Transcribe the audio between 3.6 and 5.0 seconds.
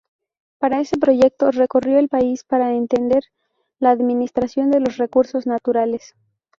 la administración de los